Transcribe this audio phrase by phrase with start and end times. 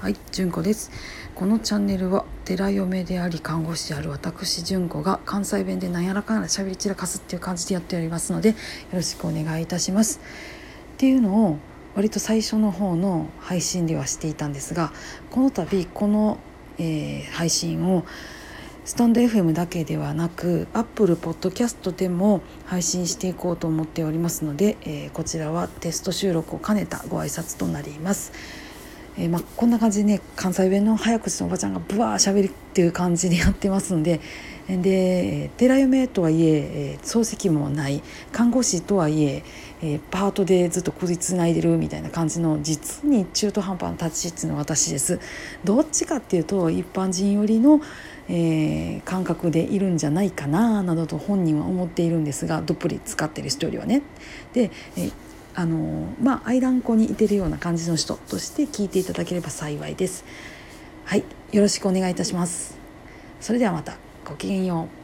[0.00, 0.90] はい、純子です。
[1.34, 8.54] このチャンネルは寺嫁であり看護師である私純子が関西弁でなんやらかんやら喋り散らかすっていう感じでやっておりますのでよ
[8.94, 10.20] ろしくお願いいたします。
[10.94, 11.58] っていうのを
[11.94, 14.90] 割と最初の方の配信ではしていたんですが
[15.30, 16.38] この度この、
[16.78, 18.06] えー配信を
[18.86, 28.69] スタンド FM だけではなく Apple Podcast でも配信していこうと思っておりますので、えーこちらはテスト収録を兼ねたご挨拶となります。
[29.18, 34.20] えーまあ、こんな感じでね関西弁の早口のおばちゃんがブワーしゃべるっていう感じでやってますんで
[34.68, 39.42] で寺嫁とはいえ漱石もない看護師とはいえ
[40.10, 45.18] パートでずっと食いつないでるみたいな感じの実に中途半端な立ち位置の私です。
[45.64, 47.80] どっちかっていうと一般人寄りの、
[48.28, 54.02] えー感覚でいるんじゃないかななどと本人は思っているんですがどっぷり使ってる人よりはね。
[54.52, 54.70] で、
[55.54, 60.24] あのまあ愛ん子にいてるような感じの人として聞いていただければ幸いです。
[61.04, 62.78] はい、よろしくお願いいたします。
[63.40, 64.99] それではまたごきげんよう。